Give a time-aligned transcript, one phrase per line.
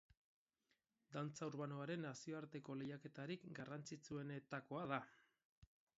[1.15, 5.01] Dantza urbanoaren nazioarteko lehiaketarik garrantzitsuenetakoa da.